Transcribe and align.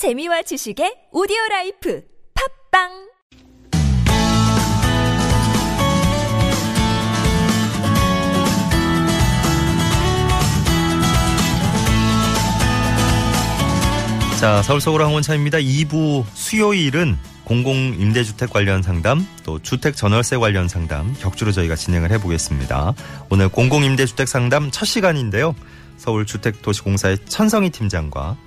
재미와 0.00 0.40
지식의 0.40 1.12
오디오 1.12 1.36
라이프 1.50 2.02
팟빵 2.72 2.88
자, 14.40 14.62
서울 14.62 14.80
서울 14.80 15.02
항원차입니다. 15.02 15.58
2부 15.58 16.24
수요일은 16.32 17.18
공공 17.44 17.76
임대주택 17.76 18.48
관련 18.48 18.82
상담, 18.82 19.26
또 19.44 19.58
주택 19.58 19.96
전월세 19.96 20.38
관련 20.38 20.66
상담 20.66 21.14
격주로 21.20 21.52
저희가 21.52 21.76
진행을 21.76 22.10
해보겠습니다. 22.12 22.94
오늘 23.28 23.50
공공 23.50 23.84
임대주택 23.84 24.28
상담 24.28 24.70
첫 24.70 24.86
시간인데요. 24.86 25.54
서울 25.98 26.24
주택도시공사의 26.24 27.18
천성희 27.26 27.68
팀장과 27.68 28.38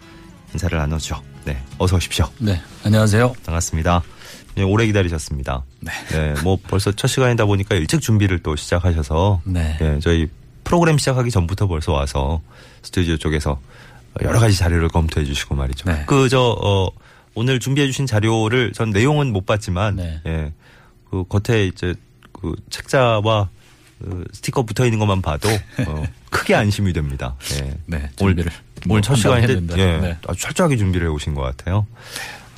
인사를 0.56 0.76
나누죠. 0.76 1.22
네, 1.46 1.62
어서 1.78 1.98
오십시오. 1.98 2.30
네, 2.40 2.62
안녕하세요. 2.84 3.34
반갑습니다. 3.46 4.02
네, 4.56 4.64
오래 4.64 4.86
기다리셨습니다. 4.86 5.64
네. 5.82 5.92
네, 6.12 6.34
뭐 6.44 6.58
벌써 6.68 6.92
첫 6.92 7.08
시간이다 7.08 7.46
보니까 7.46 7.76
일찍 7.76 8.02
준비를 8.02 8.40
또 8.40 8.56
시작하셔서 8.56 9.42
네. 9.46 9.78
예, 9.82 10.00
저희 10.00 10.30
프로그램 10.64 10.98
시작하기 10.98 11.32
전부터 11.32 11.68
벌써 11.68 11.92
와서 11.92 12.42
스튜디오 12.82 13.18
쪽에서 13.18 13.60
여러 14.22 14.40
가지 14.40 14.56
자료를 14.58 14.90
검토해 14.90 15.26
주시고 15.26 15.56
말이죠. 15.56 15.90
네. 15.90 16.04
그, 16.06 16.30
저, 16.30 16.40
어, 16.62 16.90
오늘 17.34 17.60
준비해 17.60 17.88
주신 17.88 18.06
자료를 18.06 18.72
전 18.74 18.92
내용은 18.92 19.34
못 19.34 19.46
봤지만, 19.46 19.96
네. 19.96 20.22
예, 20.28 20.54
그 21.10 21.24
겉에 21.28 21.66
이제 21.66 21.96
그 22.32 22.56
책자와 22.70 23.50
그 24.00 24.26
스티커 24.34 24.64
붙어 24.64 24.86
있는 24.86 25.00
것만 25.00 25.22
봐도 25.22 25.50
어, 25.88 26.04
크게 26.34 26.56
안심이 26.56 26.92
됩니다. 26.94 27.36
예. 27.54 27.78
네, 27.86 28.10
오늘, 28.20 28.36
준비를 28.36 28.52
오늘 28.90 29.02
첫뭐 29.02 29.16
시간인데, 29.16 29.78
예. 29.78 29.98
네. 30.00 30.18
아주 30.28 30.42
철저하게 30.42 30.78
준비를 30.78 31.08
해 31.08 31.12
오신 31.12 31.36
것 31.36 31.42
같아요. 31.42 31.86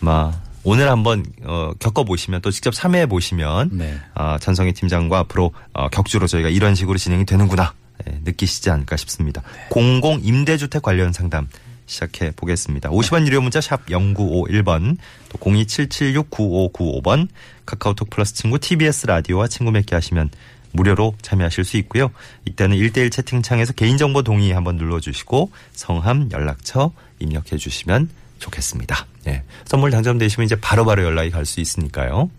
아마 0.02 0.32
오늘 0.64 0.90
한번 0.90 1.24
어, 1.44 1.72
겪어보시면 1.78 2.42
또 2.42 2.50
직접 2.50 2.74
참여해 2.74 3.06
보시면 3.06 3.70
네. 3.74 4.00
아, 4.16 4.40
전성희 4.40 4.74
팀장과 4.74 5.20
앞으로 5.20 5.54
어, 5.74 5.90
격주로 5.90 6.26
저희가 6.26 6.50
이런 6.50 6.74
식으로 6.74 6.98
진행이 6.98 7.26
되는구나 7.26 7.74
예, 8.08 8.20
느끼시지 8.24 8.70
않을까 8.72 8.98
싶습니다. 8.98 9.44
공공 9.70 10.22
임대주택 10.24 10.82
관련 10.82 11.14
상담 11.14 11.48
시작해 11.86 12.32
보겠습니다. 12.32 12.90
50원 12.90 13.28
유료 13.28 13.42
문자 13.42 13.62
샵 13.62 13.86
0951번 13.86 14.98
또 15.30 15.38
027769595번 15.38 17.28
카카오톡 17.66 18.10
플러스 18.10 18.34
친구 18.34 18.58
TBS 18.58 19.06
라디오와 19.06 19.48
친구 19.48 19.72
맺기 19.72 19.94
하시면 19.94 20.32
무료로 20.76 21.16
참여하실 21.22 21.64
수 21.64 21.78
있고요. 21.78 22.12
이때는 22.46 22.78
1대1 22.78 23.12
채팅창에서 23.12 23.74
개인정보 23.74 24.24
동의 24.24 24.52
한번 24.52 24.78
눌러주시고 24.78 25.52
성함 25.74 26.30
연락처 26.32 26.92
입력해 27.20 27.58
주시면 27.58 28.10
좋겠습니다. 28.40 29.06
예. 29.28 29.44
선물 29.66 29.92
당첨되시면 29.92 30.46
이제 30.46 30.56
바로바로 30.56 31.04
연락이 31.04 31.32
갈 31.32 31.46
수 31.46 31.62
있으니까요. 31.62 32.30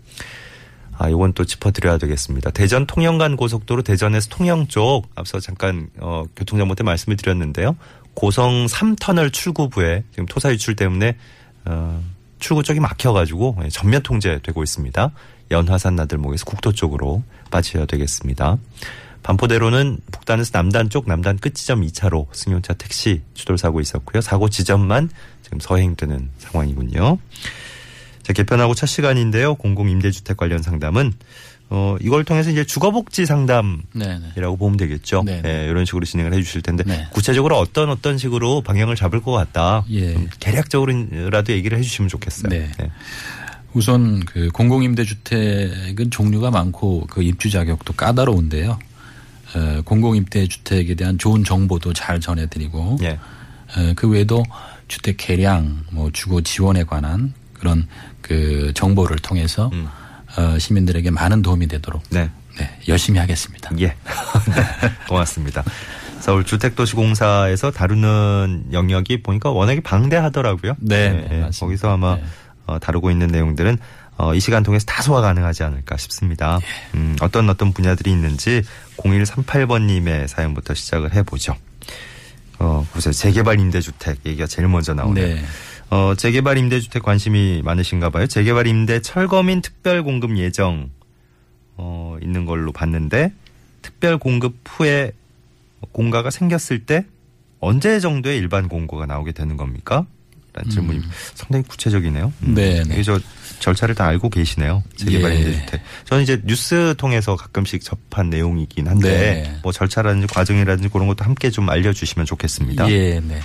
아, 0.99 1.09
이건 1.09 1.33
또 1.33 1.45
짚어드려야 1.45 1.97
되겠습니다. 1.99 2.49
대전 2.51 2.87
통영간 2.87 3.35
고속도로 3.35 3.83
대전에서 3.83 4.29
통영 4.29 4.67
쪽 4.67 5.03
앞서 5.15 5.39
잠깐 5.39 5.89
어, 5.99 6.23
교통정보 6.35 6.75
때 6.75 6.83
말씀을 6.83 7.17
드렸는데요. 7.17 7.75
고성 8.15 8.65
3터널 8.65 9.31
출구부에 9.31 10.03
지금 10.11 10.25
토사 10.25 10.51
유출 10.51 10.75
때문에 10.75 11.15
어, 11.65 12.01
출구 12.39 12.63
쪽이 12.63 12.79
막혀가지고 12.79 13.57
예, 13.65 13.69
전면 13.69 14.01
통제되고 14.01 14.63
있습니다. 14.63 15.11
연화산 15.51 15.95
나들목에서 15.95 16.45
국도 16.45 16.71
쪽으로 16.73 17.23
빠지셔야 17.51 17.85
되겠습니다. 17.85 18.57
반포대로는 19.23 19.99
북단에서 20.11 20.51
남단 20.53 20.89
쪽 20.89 21.07
남단 21.07 21.37
끝지점 21.37 21.81
2차로 21.81 22.27
승용차 22.31 22.73
택시 22.73 23.21
추돌 23.33 23.57
사고 23.57 23.81
있었고요. 23.81 24.21
사고 24.21 24.49
지점만 24.49 25.09
지금 25.41 25.59
서행되는 25.59 26.29
상황이군요. 26.37 27.17
자, 28.23 28.33
개편하고 28.33 28.73
첫 28.73 28.85
시간인데요. 28.87 29.55
공공임대주택 29.55 30.37
관련 30.37 30.61
상담은 30.61 31.13
어, 31.69 31.97
이걸 31.99 32.23
통해서 32.23 32.49
이제 32.49 32.65
주거복지 32.65 33.25
상담이라고 33.25 33.83
네, 33.93 34.19
네. 34.35 34.41
보면 34.41 34.77
되겠죠. 34.77 35.23
네, 35.25 35.41
네. 35.41 35.65
예, 35.65 35.69
이런 35.69 35.83
식으로 35.83 36.05
진행을 36.05 36.33
해 36.33 36.41
주실 36.41 36.61
텐데 36.61 36.83
네. 36.85 37.07
구체적으로 37.11 37.57
어떤 37.57 37.89
어떤 37.89 38.17
식으로 38.17 38.61
방향을 38.61 38.95
잡을 38.95 39.21
것 39.21 39.31
같다. 39.31 39.83
예. 39.89 40.13
좀 40.13 40.29
대략적으로라도 40.39 41.51
얘기를 41.51 41.77
해 41.77 41.81
주시면 41.81 42.07
좋겠어요. 42.07 42.49
네. 42.49 42.69
우선 43.73 44.19
그 44.21 44.49
공공임대주택은 44.49 46.09
종류가 46.09 46.51
많고 46.51 47.05
그 47.09 47.21
입주 47.21 47.49
자격도 47.49 47.93
까다로운데요. 47.93 48.79
어, 49.55 49.81
공공임대주택에 49.85 50.95
대한 50.95 51.17
좋은 51.17 51.43
정보도 51.43 51.93
잘 51.93 52.19
전해드리고 52.19 52.97
예. 53.01 53.19
어, 53.75 53.93
그 53.95 54.09
외에도 54.09 54.43
주택 54.87 55.17
개량, 55.17 55.83
뭐 55.91 56.09
주거 56.11 56.41
지원에 56.41 56.83
관한 56.83 57.33
그런 57.53 57.87
그 58.21 58.71
정보를 58.73 59.17
통해서 59.17 59.69
음. 59.73 59.87
어, 60.37 60.59
시민들에게 60.59 61.09
많은 61.11 61.41
도움이 61.41 61.67
되도록 61.67 62.03
네. 62.09 62.29
네, 62.57 62.79
열심히 62.87 63.19
하겠습니다. 63.19 63.69
예. 63.79 63.87
네, 63.87 63.95
고맙습니다. 65.07 65.63
서울 66.19 66.43
주택도시공사에서 66.43 67.71
다루는 67.71 68.69
영역이 68.71 69.21
보니까 69.21 69.51
워낙에 69.51 69.81
방대하더라고요. 69.81 70.75
네, 70.79 71.09
네, 71.09 71.27
예, 71.31 71.41
맞습니다. 71.41 71.59
거기서 71.59 71.93
아마 71.93 72.15
네. 72.15 72.23
어, 72.23 72.25
다루고 72.81 73.11
있는 73.11 73.27
내용들은 73.27 73.77
어, 74.17 74.33
이 74.33 74.39
시간 74.39 74.63
통해서 74.63 74.85
다 74.85 75.01
소화 75.03 75.21
가능하지 75.21 75.63
않을까 75.63 75.95
싶습니다. 75.97 76.59
예. 76.61 76.97
음, 76.97 77.15
어떤 77.21 77.49
어떤 77.49 77.71
분야들이 77.71 78.11
있는지 78.11 78.63
0138번님의 78.97 80.27
사연부터 80.27 80.73
시작을 80.73 81.13
해보죠. 81.13 81.55
어, 82.59 82.85
보세요. 82.91 83.13
재개발 83.13 83.59
임대주택 83.59 84.25
얘기가 84.25 84.47
제일 84.47 84.67
먼저 84.67 84.93
나오네요. 84.93 85.35
네. 85.35 85.43
어, 85.91 86.15
재개발 86.17 86.57
임대주택 86.57 87.03
관심이 87.03 87.61
많으신가 87.63 88.09
봐요. 88.09 88.25
재개발 88.27 88.67
임대 88.67 89.01
철거민 89.01 89.61
특별 89.61 90.03
공급 90.03 90.35
예정 90.37 90.89
어, 91.75 92.17
있는 92.21 92.45
걸로 92.45 92.71
봤는데 92.71 93.31
특별 93.83 94.17
공급 94.17 94.55
후에 94.67 95.11
공가가 95.91 96.31
생겼을 96.31 96.85
때 96.85 97.05
언제 97.59 97.99
정도의 97.99 98.37
일반 98.37 98.67
공고가 98.67 99.05
나오게 99.05 99.31
되는 99.31 99.57
겁니까? 99.57 100.05
라는 100.57 100.69
질문이 100.71 101.01
상당히 101.35 101.63
구체적이네요. 101.65 102.33
음. 102.43 102.53
네, 102.55 102.83
네. 102.83 102.93
이게 102.93 103.03
저 103.03 103.19
절차를 103.59 103.95
다 103.95 104.05
알고 104.05 104.29
계시네요. 104.29 104.83
재개발 104.95 105.31
예. 105.31 105.37
임대주택. 105.37 105.81
저는 106.05 106.23
이제 106.23 106.41
뉴스 106.45 106.95
통해서 106.97 107.35
가끔씩 107.35 107.83
접한 107.83 108.29
내용이긴 108.29 108.87
한데 108.87 109.09
네. 109.09 109.59
뭐 109.63 109.71
절차라든지 109.71 110.27
과정이라든지 110.27 110.89
그런 110.89 111.07
것도 111.07 111.25
함께 111.25 111.49
좀 111.49 111.69
알려주시면 111.69 112.25
좋겠습니다. 112.25 112.89
예, 112.91 113.19
네. 113.19 113.39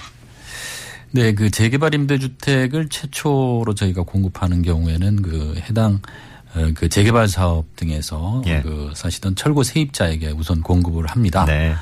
네, 1.13 1.33
그 1.35 1.51
재개발 1.51 1.95
임대주택을 1.95 2.89
최초로 2.89 3.75
저희가 3.75 4.03
공급하는 4.03 4.63
경우에는 4.63 5.23
그 5.23 5.61
해당 5.69 6.01
어, 6.55 6.71
그 6.75 6.89
재개발 6.89 7.29
사업 7.29 7.65
등에서 7.77 8.43
예. 8.47 8.61
그 8.61 8.93
사실은 8.95 9.35
철거 9.35 9.63
세입자에게 9.63 10.31
우선 10.31 10.63
공급을 10.63 11.07
합니다. 11.07 11.45
네. 11.47 11.75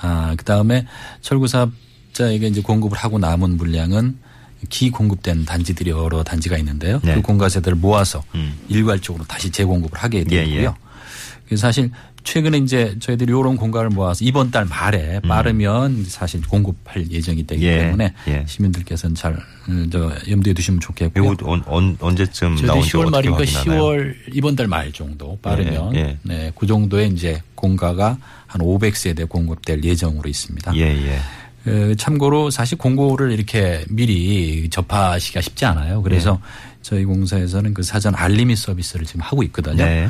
아, 0.00 0.34
그 0.36 0.44
다음에 0.44 0.86
철거 1.20 1.46
사업자에게 1.46 2.46
이제 2.48 2.60
공급을 2.60 2.96
하고 2.96 3.18
남은 3.18 3.56
물량은 3.56 4.18
기 4.68 4.90
공급된 4.90 5.44
단지들이 5.44 5.90
여러 5.90 6.22
단지가 6.22 6.56
있는데요. 6.58 7.00
네. 7.02 7.14
그 7.14 7.22
공가세들을 7.22 7.76
모아서 7.76 8.22
음. 8.34 8.54
일괄적으로 8.68 9.24
다시 9.24 9.50
재공급을 9.50 9.98
하게 9.98 10.24
예, 10.30 10.44
되고요. 10.44 10.62
예. 10.62 10.74
그래서 11.46 11.60
사실 11.62 11.90
최근에 12.24 12.58
이제 12.58 12.94
저희들이 13.00 13.30
이런 13.30 13.56
공가를 13.56 13.88
모아서 13.88 14.22
이번 14.22 14.50
달 14.50 14.66
말에 14.66 15.20
빠르면 15.20 16.04
사실 16.06 16.42
공급할 16.42 17.10
예정이 17.10 17.46
되기 17.46 17.64
음. 17.66 17.68
예, 17.72 17.78
때문에 17.78 18.14
예. 18.26 18.44
시민들께서는 18.46 19.14
잘 19.14 19.38
음, 19.68 19.88
저 19.90 20.12
염두에 20.28 20.52
두시면 20.52 20.80
좋겠고요. 20.80 21.32
이거 21.32 21.50
언, 21.50 21.62
언, 21.66 21.96
언제쯤 22.00 22.56
나온지 22.56 22.90
10월 22.90 23.06
어떻게 23.06 23.30
말이니까 23.30 23.38
확인하나요? 23.38 23.82
10월 23.82 24.14
이번 24.34 24.56
달 24.56 24.66
말 24.66 24.92
정도 24.92 25.38
빠르면 25.40 25.94
예, 25.94 26.00
예. 26.00 26.18
네, 26.22 26.52
그 26.54 26.66
정도의 26.66 27.08
이제 27.10 27.40
공가가 27.54 28.18
한 28.46 28.60
500세대 28.60 29.26
공급될 29.26 29.82
예정으로 29.84 30.28
있습니다. 30.28 30.76
예, 30.76 30.80
예. 30.82 31.18
그 31.64 31.94
참고로 31.96 32.50
사실 32.50 32.78
공고를 32.78 33.32
이렇게 33.32 33.84
미리 33.88 34.68
접하시기가 34.70 35.40
쉽지 35.40 35.64
않아요. 35.66 36.02
그래서 36.02 36.40
예. 36.40 36.78
저희 36.82 37.04
공사에서는 37.04 37.74
그 37.74 37.82
사전 37.82 38.14
알림이 38.14 38.56
서비스를 38.56 39.04
지금 39.04 39.20
하고 39.20 39.42
있거든요. 39.44 39.84
네. 39.84 40.08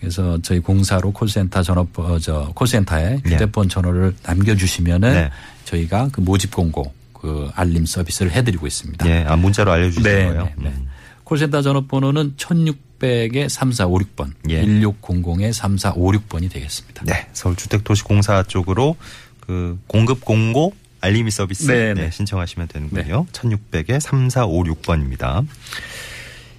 그래서 0.00 0.38
저희 0.42 0.60
공사로 0.60 1.12
콜센터 1.12 1.62
전화 1.62 1.84
어, 1.96 2.18
저 2.18 2.50
콜센터에 2.54 3.20
네. 3.22 3.34
휴대폰 3.34 3.68
전화를 3.68 4.14
남겨주시면은 4.22 5.12
네. 5.12 5.30
저희가 5.64 6.08
그 6.12 6.20
모집 6.20 6.54
공고 6.54 6.92
그 7.12 7.50
알림 7.54 7.84
서비스를 7.84 8.32
해드리고 8.32 8.66
있습니다. 8.66 9.08
예, 9.08 9.24
아, 9.24 9.36
문자로 9.36 9.72
알려주신 9.72 10.02
네, 10.02 10.26
거예요. 10.26 10.44
네, 10.44 10.54
네. 10.56 10.68
음. 10.68 10.88
콜센터 11.24 11.62
전화번호는 11.62 12.34
1600에 12.36 13.46
3456번, 13.48 14.32
예. 14.50 14.62
1600에 14.62 15.52
3456번이 15.52 16.50
되겠습니다. 16.50 17.02
네, 17.06 17.26
서울주택도시공사 17.32 18.42
쪽으로 18.44 18.96
그 19.40 19.78
공급 19.86 20.24
공고 20.24 20.74
알림이 21.04 21.30
서비스 21.30 21.70
네, 21.70 21.92
네, 21.92 22.04
네. 22.04 22.10
신청하시면 22.10 22.68
되는군요. 22.68 23.26
1600에 23.32 24.00
3456번입니다. 24.00 25.46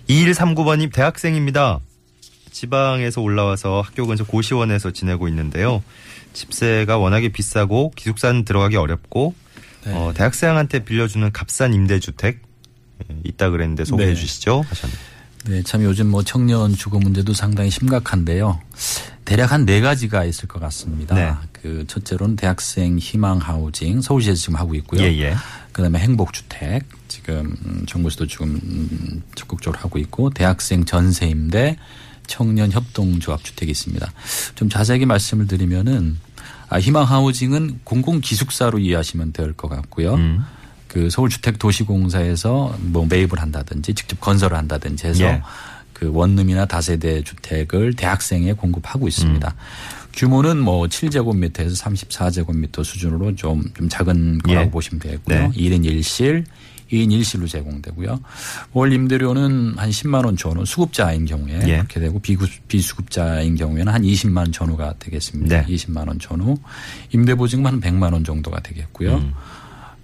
2139번님 0.07 0.94
대학생입니다. 0.94 1.80
지방에서 2.51 3.21
올라와서 3.21 3.81
학교 3.81 4.06
근처 4.06 4.24
고시원에서 4.24 4.92
지내고 4.92 5.27
있는데요. 5.30 5.83
집세가 6.33 6.97
워낙에 7.00 7.30
비싸고 7.30 7.92
기숙사는 7.95 8.45
들어가기 8.45 8.75
어렵고 8.75 9.33
네. 9.86 9.94
어, 9.94 10.13
대학생한테 10.15 10.86
빌려주는 10.86 11.31
값싼 11.31 11.74
임대주택 11.74 12.39
예, 13.09 13.15
있다 13.24 13.50
그랬는데 13.50 13.83
소개해 13.83 14.09
네. 14.09 14.15
주시죠. 14.15 14.63
하셨네요. 14.68 15.00
네, 15.47 15.62
참 15.63 15.83
요즘 15.83 16.07
뭐 16.09 16.24
청년 16.24 16.74
주거 16.74 16.97
문제도 17.00 17.31
상당히 17.33 17.69
심각한데요. 17.69 18.59
대략 19.25 19.51
한 19.51 19.65
네 19.65 19.81
가지가 19.81 20.25
있을 20.25 20.47
것 20.47 20.59
같습니다. 20.59 21.15
네. 21.15 21.33
그 21.51 21.86
첫째로는 21.88 22.36
대학생 22.36 22.97
희망 22.97 23.38
하우징 23.38 24.01
서울시에서 24.01 24.39
지금 24.39 24.56
하고 24.56 24.75
있고요. 24.75 25.01
예, 25.01 25.07
예. 25.19 25.36
그다음에 25.71 26.00
행복 26.00 26.33
주택 26.33 26.83
지금 27.07 27.56
음, 27.65 27.86
정부에서도 27.88 28.27
지금 28.27 28.59
음, 28.63 29.21
적극적으로 29.36 29.80
하고 29.81 30.00
있고 30.00 30.30
대학생 30.30 30.86
전세 30.86 31.27
임대 31.27 31.77
청년 32.27 32.71
협동조합 32.71 33.44
주택이 33.44 33.71
있습니다. 33.71 34.12
좀 34.56 34.69
자세하게 34.69 35.06
말씀을 35.06 35.47
드리면은 35.47 36.18
아, 36.69 36.80
희망 36.80 37.03
하우징은 37.06 37.81
공공 37.83 38.21
기숙사로 38.21 38.80
이해하시면 38.80 39.33
될 39.33 39.53
것 39.53 39.69
같고요. 39.69 40.15
음. 40.15 40.44
그 40.95 41.09
서울주택도시공사에서 41.09 42.77
뭐 42.80 43.06
매입을 43.09 43.42
한다든지 43.42 43.94
직접 43.94 44.18
건설을 44.21 44.56
한다든지 44.56 45.07
해서 45.07 45.25
예. 45.25 45.42
그 45.92 46.09
원룸이나 46.13 46.68
다세대 46.68 47.21
주택을 47.21 47.95
대학생에 47.95 48.53
공급하고 48.53 49.06
있습니다. 49.06 49.45
음. 49.45 50.09
규모는 50.13 50.57
뭐 50.57 50.88
7제곱미터에서 50.88 51.77
34제곱미터 51.83 52.86
수준으로 52.86 53.36
좀, 53.36 53.62
좀 53.74 53.89
작은 53.89 54.38
거라고 54.38 54.68
예. 54.68 54.71
보시면 54.71 55.01
되겠고요. 55.01 55.38
네. 55.38 55.50
1인 55.50 55.83
1실, 55.83 56.45
2인 56.89 57.09
1실로 57.09 57.50
제공되고요. 57.50 58.21
월 58.71 58.94
임대료는 58.94 59.74
한 59.75 59.89
10만 59.89 60.24
원 60.24 60.38
전후 60.38 60.63
수급자인 60.63 61.25
경우에 61.25 61.59
예. 61.68 61.75
그렇게 61.75 62.00
되고 62.00 62.19
비구, 62.19 62.47
비수급자인 62.69 63.56
경우에는 63.56 63.92
한 63.92 64.01
20만 64.01 64.38
원 64.38 64.51
전후가 64.53 64.94
되겠습니다. 65.00 65.62
네. 65.62 65.75
20만 65.75 66.07
원 66.07 66.19
전후. 66.19 66.56
임대 67.12 67.36
보증은 67.36 67.65
한 67.65 67.81
100만 67.81 68.13
원 68.13 68.24
정도가 68.24 68.62
되겠고요. 68.62 69.15
음. 69.15 69.33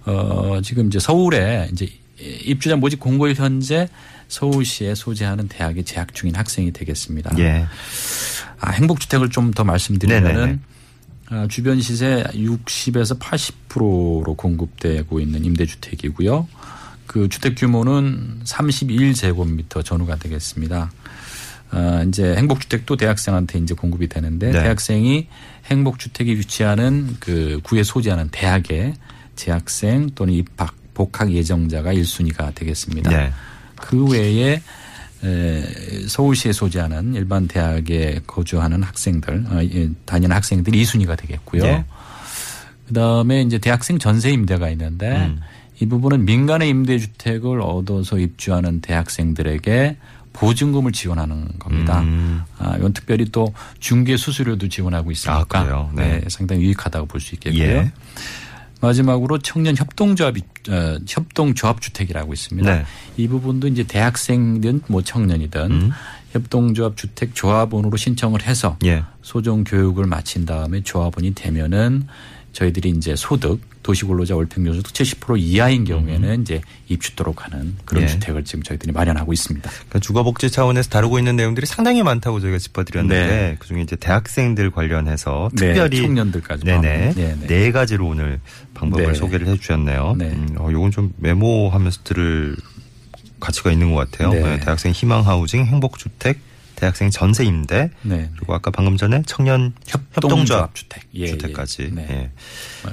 어, 0.06 0.60
지금 0.62 0.86
이제 0.88 0.98
서울에 0.98 1.68
이제 1.72 1.88
입주자 2.44 2.76
모집 2.76 3.00
공고일 3.00 3.34
현재 3.34 3.88
서울시에 4.28 4.94
소재하는 4.94 5.48
대학에 5.48 5.82
재학 5.82 6.14
중인 6.14 6.34
학생이 6.34 6.72
되겠습니다. 6.72 7.36
예. 7.38 7.66
아, 8.60 8.70
행복주택을 8.70 9.30
좀 9.30 9.52
더 9.52 9.64
말씀드리면은. 9.64 10.60
아, 11.28 11.46
주변 11.48 11.80
시세 11.80 12.24
60에서 12.34 13.18
80%로 13.18 14.34
공급되고 14.36 15.18
있는 15.20 15.44
임대주택이고요. 15.44 16.46
그 17.06 17.28
주택 17.28 17.54
규모는 17.56 18.40
31제곱미터 18.44 19.84
전후가 19.84 20.16
되겠습니다. 20.16 20.90
아, 21.70 22.04
이제 22.06 22.34
행복주택도 22.36 22.96
대학생한테 22.96 23.58
이제 23.58 23.74
공급이 23.74 24.08
되는데 24.08 24.50
네. 24.50 24.62
대학생이 24.62 25.28
행복주택이 25.66 26.36
위치하는 26.36 27.16
그 27.18 27.60
구에 27.62 27.82
소재하는 27.82 28.28
대학에 28.30 28.94
재학생 29.42 30.10
또는 30.14 30.34
입학 30.34 30.74
복학 30.94 31.32
예정자가 31.32 31.92
1순위가 31.94 32.54
되겠습니다. 32.54 33.10
네. 33.10 33.32
그 33.76 34.06
외에 34.06 34.62
에, 35.24 35.62
서울시에 36.06 36.52
소재하는 36.52 37.14
일반 37.14 37.48
대학에 37.48 38.20
거주하는 38.26 38.82
학생들, 38.84 39.46
어, 39.50 39.60
예, 39.62 39.88
다니는 40.04 40.34
학생들이 40.34 40.82
2순위가 40.82 41.16
되겠고요. 41.18 41.64
예. 41.64 41.84
그 42.86 42.94
다음에 42.94 43.42
이제 43.42 43.58
대학생 43.58 43.98
전세 43.98 44.30
임대가 44.30 44.68
있는데 44.70 45.10
음. 45.10 45.40
이 45.80 45.86
부분은 45.86 46.24
민간의 46.24 46.68
임대 46.68 46.98
주택을 46.98 47.60
얻어서 47.60 48.18
입주하는 48.18 48.80
대학생들에게 48.80 49.96
보증금을 50.34 50.92
지원하는 50.92 51.48
겁니다. 51.58 52.00
음. 52.00 52.42
아, 52.58 52.76
이건 52.78 52.92
특별히 52.92 53.24
또 53.26 53.52
중개 53.80 54.16
수수료도 54.16 54.68
지원하고 54.68 55.10
있으니까 55.10 55.60
아? 55.60 55.90
네. 55.94 56.20
네, 56.20 56.28
상당히 56.28 56.62
유익하다고 56.62 57.06
볼 57.06 57.20
수 57.20 57.34
있겠고요. 57.34 57.62
예. 57.62 57.92
마지막으로 58.82 59.38
청년 59.38 59.76
협동조합 59.76 60.36
어, 60.68 60.98
협동조합 61.08 61.80
주택이라고 61.80 62.32
있습니다. 62.32 62.74
네. 62.74 62.84
이 63.16 63.28
부분도 63.28 63.68
이제 63.68 63.84
대학생이든 63.84 64.82
뭐 64.88 65.02
청년이든 65.02 65.70
음. 65.70 65.90
협동조합 66.32 66.96
주택 66.96 67.34
조합원으로 67.34 67.96
신청을 67.96 68.42
해서 68.42 68.76
예. 68.84 69.04
소정 69.22 69.64
교육을 69.64 70.06
마친 70.06 70.44
다음에 70.44 70.82
조합원이 70.82 71.34
되면은 71.34 72.08
저희들이 72.52 72.90
이제 72.90 73.16
소득 73.16 73.60
도시근로자 73.82 74.36
월평균 74.36 74.74
소득 74.74 74.92
70% 74.92 75.38
이하인 75.40 75.84
경우에는 75.84 76.42
이제 76.42 76.60
입주토록 76.88 77.44
하는 77.44 77.76
그런 77.84 78.02
음. 78.02 78.04
예. 78.04 78.08
주택을 78.08 78.44
지금 78.44 78.62
저희들이 78.62 78.92
마련하고 78.92 79.32
있습니다. 79.32 79.68
그러니까 79.70 79.98
주거복지 79.98 80.50
차원에서 80.50 80.90
다루고 80.90 81.18
있는 81.18 81.36
내용들이 81.36 81.66
상당히 81.66 82.02
많다고 82.02 82.40
저희가 82.40 82.58
짚어드렸는데 82.58 83.26
네. 83.26 83.56
그중에 83.58 83.82
이제 83.82 83.96
대학생들 83.96 84.70
관련해서 84.70 85.50
네, 85.54 85.72
특별히 85.72 86.02
청년들까지 86.02 86.64
네네 86.64 86.80
포함한. 86.80 87.14
네네. 87.14 87.46
네 87.46 87.72
가지로 87.72 88.08
오늘 88.08 88.40
방법을 88.74 89.08
네. 89.08 89.14
소개를 89.14 89.46
해주셨네요. 89.48 90.14
네. 90.18 90.26
음, 90.26 90.48
어, 90.58 90.70
이건 90.70 90.90
좀 90.90 91.12
메모하면서 91.16 92.00
들을 92.04 92.56
가치가 93.40 93.72
있는 93.72 93.92
것 93.92 94.10
같아요. 94.10 94.30
네. 94.30 94.40
네, 94.40 94.60
대학생 94.60 94.92
희망 94.92 95.26
하우징, 95.26 95.64
행복주택, 95.64 96.38
대학생 96.82 97.10
전세 97.10 97.44
임대 97.44 97.90
네. 98.02 98.28
그리고 98.34 98.54
아까 98.54 98.72
방금 98.72 98.96
전에 98.96 99.22
청년 99.24 99.72
협동조합 99.86 100.74
주택 100.74 101.04
예, 101.14 101.28
주택까지. 101.28 101.82
예. 101.84 101.88
네. 101.94 102.08
예. 102.10 102.30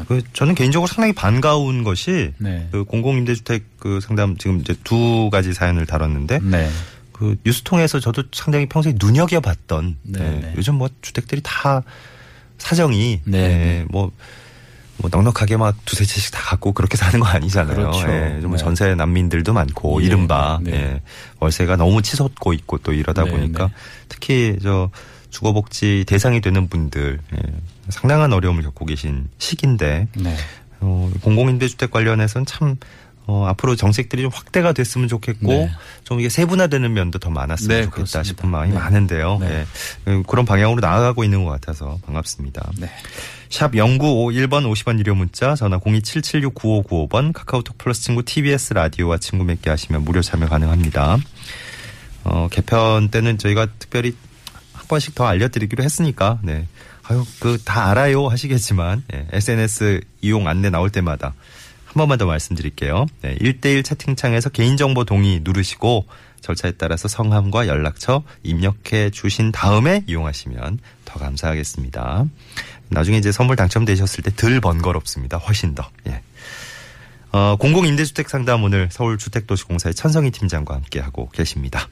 그 0.07 0.21
저는 0.33 0.53
개인적으로 0.53 0.85
상당히 0.85 1.11
반가운 1.11 1.83
것이 1.83 2.33
네. 2.37 2.67
그 2.71 2.83
공공임대주택 2.83 3.79
그 3.79 3.99
상담 3.99 4.37
지금 4.37 4.59
이제 4.59 4.75
두 4.83 5.31
가지 5.31 5.55
사연을 5.55 5.87
다뤘는데 5.87 6.37
네. 6.43 6.69
그 7.11 7.35
뉴스 7.43 7.63
통해서 7.63 7.99
저도 7.99 8.25
상당히 8.31 8.67
평소에 8.67 8.93
눈여겨봤던 9.01 9.97
네, 10.03 10.19
예, 10.19 10.39
네. 10.39 10.53
요즘 10.55 10.75
뭐 10.75 10.87
주택들이 11.01 11.41
다 11.43 11.81
사정이 12.59 13.21
네, 13.23 13.37
예, 13.39 13.47
네. 13.47 13.85
뭐, 13.89 14.11
뭐 14.99 15.09
넉넉하게 15.11 15.57
막 15.57 15.75
두세 15.85 16.05
채씩 16.05 16.33
다 16.33 16.41
갖고 16.41 16.73
그렇게 16.73 16.97
사는 16.97 17.19
거 17.19 17.25
아니잖아요. 17.25 17.75
그렇죠. 17.75 18.07
예, 18.09 18.39
뭐 18.41 18.51
네. 18.51 18.57
전세 18.57 18.95
난민들도 18.95 19.53
많고 19.53 20.01
예, 20.01 20.05
이른바 20.05 20.59
네. 20.61 20.71
예, 20.73 21.01
월세가 21.39 21.77
너무 21.77 22.01
치솟고 22.01 22.53
있고 22.53 22.79
또 22.79 22.93
이러다 22.93 23.23
네, 23.23 23.31
보니까 23.31 23.67
네. 23.67 23.73
특히 24.09 24.57
저 24.61 24.89
주거복지 25.29 26.05
대상이 26.07 26.41
되는 26.41 26.67
분들 26.67 27.19
예, 27.33 27.37
상당한 27.89 28.33
어려움을 28.33 28.63
겪고 28.63 28.85
계신 28.85 29.29
시기인데 29.37 30.07
네. 30.15 30.35
어, 30.81 31.09
공공임대주택 31.21 31.91
관련해서는 31.91 32.45
참 32.45 32.75
어, 33.31 33.45
앞으로 33.45 33.75
정책들이 33.75 34.23
좀 34.23 34.31
확대가 34.33 34.73
됐으면 34.73 35.07
좋겠고 35.07 35.47
네. 35.49 35.71
좀 36.03 36.19
이게 36.19 36.29
세분화되는 36.29 36.91
면도 36.91 37.19
더 37.19 37.29
많았으면 37.29 37.69
네, 37.77 37.83
좋겠다 37.83 37.95
그렇습니다. 37.95 38.23
싶은 38.23 38.49
마음이 38.49 38.71
네. 38.71 38.75
많은데요. 38.79 39.37
네. 39.39 39.47
예. 39.51 39.65
음, 40.11 40.23
그런 40.23 40.45
방향으로 40.45 40.79
나아가고 40.81 41.23
있는 41.23 41.43
것 41.43 41.51
같아서 41.51 41.99
반갑습니다. 42.07 42.71
네. 42.77 42.89
샵 43.51 43.71
0951번 43.73 44.65
50원 44.73 44.97
유료 44.97 45.13
문자 45.13 45.53
전화 45.53 45.77
027769595번 45.77 47.31
카카오톡 47.33 47.77
플러스 47.77 48.01
친구 48.01 48.23
TBS 48.23 48.73
라디오와 48.73 49.19
친구 49.19 49.45
맺게 49.45 49.69
하시면 49.69 50.03
무료 50.05 50.21
참여 50.23 50.47
가능합니다. 50.47 51.17
어, 52.23 52.47
개편 52.51 53.09
때는 53.09 53.37
저희가 53.37 53.67
특별히 53.77 54.15
한 54.73 54.87
번씩 54.87 55.13
더 55.13 55.25
알려드리기로 55.27 55.83
했으니까 55.83 56.39
네. 56.41 56.65
아유 57.03 57.23
그 57.39 57.59
다 57.63 57.89
알아요 57.91 58.27
하시겠지만 58.27 59.03
예, 59.13 59.27
SNS 59.31 60.01
이용 60.21 60.47
안내 60.47 60.69
나올 60.71 60.89
때마다 60.89 61.33
한 61.89 61.95
번만 61.95 62.19
더 62.19 62.27
말씀드릴게요. 62.27 63.07
네, 63.23 63.35
1대1 63.37 63.83
채팅창에서 63.83 64.49
개인정보 64.49 65.05
동의 65.05 65.39
누르시고 65.43 66.05
절차에 66.39 66.73
따라서 66.73 67.07
성함과 67.07 67.67
연락처 67.67 68.21
입력해 68.43 69.09
주신 69.09 69.51
다음에 69.51 70.03
이용하시면 70.05 70.77
더 71.05 71.19
감사하겠습니다. 71.19 72.25
나중에 72.89 73.17
이제 73.17 73.31
선물 73.31 73.55
당첨되셨을 73.55 74.23
때 74.23 74.31
덜 74.35 74.61
번거롭습니다. 74.61 75.37
훨씬 75.37 75.73
더. 75.73 75.89
예. 76.07 76.21
어, 77.31 77.55
공공임대주택 77.57 78.29
상담 78.29 78.63
오늘 78.63 78.89
서울주택도시공사의 78.91 79.95
천성희 79.95 80.29
팀장과 80.29 80.75
함께하고 80.75 81.29
계십니다. 81.29 81.89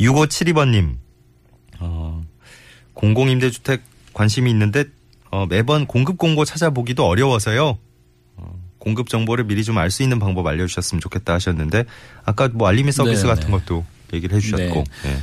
6572번님, 0.00 0.96
어, 1.78 2.24
공공임대주택 2.94 3.82
관심이 4.12 4.50
있는데 4.50 4.86
어, 5.30 5.46
매번 5.46 5.86
공급 5.86 6.18
공고 6.18 6.44
찾아보기도 6.44 7.06
어려워서요. 7.06 7.78
어, 8.80 8.84
공급 8.84 9.08
정보를 9.08 9.44
미리 9.44 9.62
좀 9.62 9.76
알 9.78 9.90
수 9.90 10.02
있는 10.02 10.18
방법 10.18 10.46
알려주셨으면 10.46 11.00
좋겠다 11.00 11.34
하셨는데 11.34 11.84
아까 12.24 12.48
뭐 12.48 12.66
알림이 12.68 12.90
서비스 12.92 13.22
네, 13.22 13.28
같은 13.28 13.46
네. 13.46 13.52
것도 13.52 13.84
얘기를 14.12 14.36
해주셨고 14.36 14.84
예. 15.06 15.16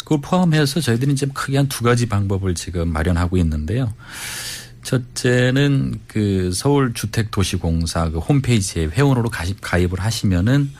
그걸 0.00 0.20
포함해서 0.20 0.80
저희들이 0.80 1.12
이제 1.12 1.26
크게 1.32 1.56
한 1.56 1.68
두 1.68 1.82
가지 1.82 2.06
방법을 2.06 2.54
지금 2.54 2.92
마련하고 2.92 3.36
있는데요. 3.38 3.92
첫째는 4.82 6.00
그 6.06 6.52
서울주택도시공사 6.52 8.10
그 8.10 8.18
홈페이지에 8.18 8.86
회원으로 8.86 9.30
가입, 9.30 9.56
가입을 9.60 9.98
하시면은 10.00 10.70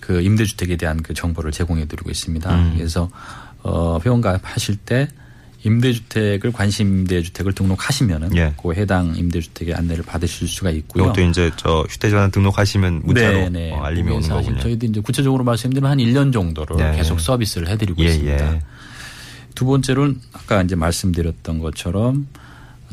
그 0.00 0.20
임대주택에 0.20 0.76
대한 0.76 1.02
그 1.02 1.14
정보를 1.14 1.50
제공해 1.50 1.86
드리고 1.86 2.10
있습니다. 2.10 2.54
음. 2.54 2.74
그래서 2.76 3.10
어 3.62 3.98
회원 4.04 4.20
가입하실 4.20 4.76
때 4.76 5.08
임대주택을 5.64 6.52
관심 6.52 6.88
임대주택을 6.88 7.52
등록하시면은 7.54 8.36
예. 8.36 8.54
그 8.62 8.74
해당 8.74 9.14
임대주택의 9.16 9.74
안내를 9.74 10.04
받으실 10.04 10.46
수가 10.46 10.70
있고요. 10.70 11.04
이것도 11.04 11.22
이제 11.22 11.50
저 11.56 11.84
휴대전화 11.88 12.28
등록하시면 12.28 13.02
문자로 13.04 13.32
네, 13.32 13.48
네. 13.48 13.72
어, 13.72 13.82
알림이 13.82 14.10
오는 14.10 14.28
거군요. 14.28 14.60
저희도 14.60 14.86
이제 14.86 15.00
구체적으로 15.00 15.42
말씀드리면 15.44 15.90
한 15.90 15.98
1년 15.98 16.32
정도를 16.32 16.76
네. 16.76 16.96
계속 16.96 17.18
서비스를 17.18 17.68
해드리고 17.68 18.02
예, 18.02 18.08
있습니다. 18.08 18.54
예. 18.54 18.62
두 19.54 19.64
번째로는 19.64 20.20
아까 20.32 20.62
이제 20.62 20.76
말씀드렸던 20.76 21.60
것처럼 21.60 22.26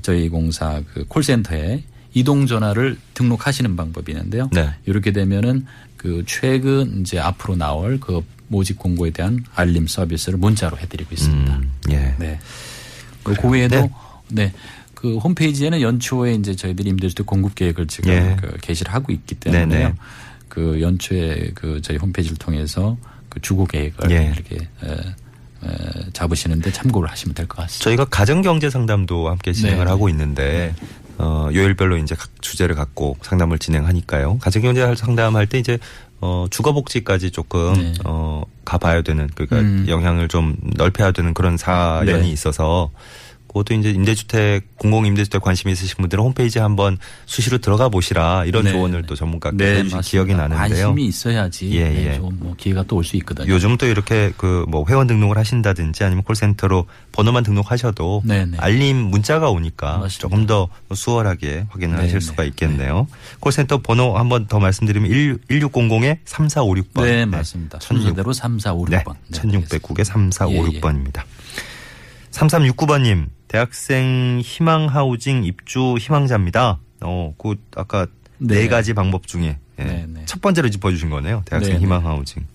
저희 0.01 0.29
공사 0.29 0.81
그 0.93 1.05
콜센터에 1.05 1.83
이동 2.13 2.45
전화를 2.45 2.97
등록하시는 3.13 3.75
방법이 3.75 4.11
있는데요. 4.11 4.49
네. 4.53 4.69
이렇게 4.85 5.11
되면은 5.11 5.65
그 5.97 6.23
최근 6.25 7.01
이제 7.01 7.19
앞으로 7.19 7.55
나올 7.55 7.99
그 7.99 8.21
모집 8.51 8.77
공고에 8.77 9.11
대한 9.11 9.43
알림 9.55 9.87
서비스를 9.87 10.37
문자로 10.37 10.77
해드리고 10.77 11.09
있습니다. 11.13 11.55
음, 11.55 11.71
예. 11.89 12.13
네. 12.19 12.37
그, 13.23 13.33
그 13.33 13.47
외에도 13.49 13.75
네. 13.77 13.89
네. 14.27 14.53
그 14.93 15.17
홈페이지에는 15.17 15.81
연초에 15.81 16.33
이제 16.33 16.55
저희들이 16.55 16.89
임대주택 16.89 17.25
공급 17.25 17.55
계획을 17.55 17.87
지금 17.87 18.11
예. 18.11 18.37
그 18.39 18.57
게시를 18.61 18.93
하고 18.93 19.11
있기 19.13 19.35
때문에요. 19.35 19.67
네네. 19.67 19.93
그 20.49 20.81
연초에 20.81 21.51
그 21.55 21.81
저희 21.81 21.97
홈페이지를 21.97 22.37
통해서 22.37 22.97
그 23.29 23.39
주거 23.41 23.65
계획을 23.65 24.11
예. 24.11 24.33
이렇게 24.35 24.57
에, 24.57 24.91
에, 24.91 26.09
잡으시는데 26.11 26.71
참고를 26.73 27.09
하시면 27.09 27.33
될 27.33 27.47
것 27.47 27.57
같습니다. 27.61 27.83
저희가 27.85 28.05
가정 28.05 28.41
경제 28.41 28.69
상담도 28.69 29.29
함께 29.29 29.53
진행을 29.53 29.85
네, 29.85 29.89
하고 29.89 30.07
네. 30.07 30.11
있는데 30.11 30.75
어, 31.17 31.49
요일별로 31.53 31.97
이제 31.97 32.15
각 32.15 32.29
주제를 32.41 32.75
갖고 32.75 33.15
상담을 33.21 33.59
진행하니까요. 33.59 34.39
가정경제 34.39 34.95
상담할 34.95 35.47
때 35.47 35.59
이제 35.59 35.77
어, 36.21 36.45
주거복지까지 36.49 37.31
조금 37.31 37.73
네. 37.73 37.93
어, 38.05 38.43
가봐야 38.63 39.01
되는 39.01 39.27
그러니까 39.33 39.59
음. 39.59 39.85
영향을 39.87 40.27
좀 40.27 40.55
넓혀야 40.77 41.11
되는 41.11 41.33
그런 41.33 41.57
사연이 41.57 42.21
네. 42.21 42.29
있어서 42.29 42.91
그것도 43.51 43.73
이제 43.73 43.89
임대주택 43.91 44.77
공공 44.77 45.05
임대주택 45.05 45.41
관심 45.41 45.69
있으신 45.69 45.97
분들은 45.97 46.23
홈페이지에 46.23 46.61
한번 46.61 46.97
수시로 47.25 47.57
들어가 47.57 47.89
보시라 47.89 48.45
이런 48.45 48.63
네, 48.63 48.71
조언을 48.71 49.01
네. 49.01 49.07
또 49.07 49.15
전문가께 49.15 49.57
네, 49.57 49.73
맞습니다. 49.83 49.99
기억이 50.01 50.33
나는데요. 50.33 50.87
관심이 50.87 51.05
있어야지 51.05 51.69
예, 51.73 51.89
네, 51.89 52.05
예. 52.07 52.15
좀뭐 52.15 52.55
기회가 52.57 52.83
또 52.83 52.95
올 52.95 53.03
수 53.03 53.17
있거든요. 53.17 53.51
요즘 53.53 53.75
또 53.77 53.85
이렇게 53.87 54.31
그 54.37 54.65
뭐 54.69 54.85
회원 54.87 55.07
등록을 55.07 55.37
하신다든지 55.37 56.03
아니면 56.05 56.23
콜센터로 56.23 56.85
번호만 57.11 57.43
등록하셔도 57.43 58.21
네네. 58.25 58.57
알림 58.59 58.95
문자가 58.97 59.49
오니까 59.49 59.97
맞습니다. 59.97 60.19
조금 60.21 60.45
더 60.45 60.69
수월하게 60.93 61.65
확인을 61.69 61.95
네네. 61.95 62.07
하실 62.07 62.21
수가 62.21 62.43
있겠네요. 62.45 63.07
콜센터 63.41 63.79
번호 63.81 64.17
한번 64.17 64.47
더 64.47 64.59
말씀드리면 64.59 65.09
1600에 65.49 66.19
3456번. 66.25 67.03
네, 67.03 67.25
맞습니다. 67.25 67.79
순서대로 67.81 68.31
3, 68.31 68.59
4, 68.59 68.73
5, 68.73 68.85
6번. 68.85 69.15
네, 69.27 69.39
1609에 69.41 70.05
3456번입니다. 70.05 71.17
예, 71.17 72.31
3369번님, 72.31 73.27
대학생 73.51 74.39
희망 74.41 74.87
하우징 74.87 75.43
입주 75.43 75.97
희망자입니다. 75.99 76.79
어, 77.01 77.35
그 77.37 77.55
아까 77.75 78.07
네, 78.37 78.55
네. 78.55 78.67
가지 78.69 78.93
방법 78.93 79.27
중에 79.27 79.57
예, 79.77 79.83
네, 79.83 80.05
네. 80.07 80.23
첫 80.25 80.41
번째로 80.41 80.69
짚어주신 80.69 81.09
거네요. 81.09 81.43
대학생 81.45 81.73
네, 81.73 81.77
네. 81.79 81.83
희망 81.83 82.05
하우징. 82.05 82.47